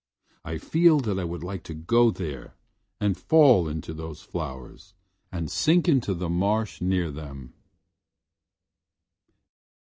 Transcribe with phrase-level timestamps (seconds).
[0.43, 2.55] I feel that I would like to go there
[2.99, 4.95] and fall into those flowers
[5.31, 7.53] and sink into the marsh near them.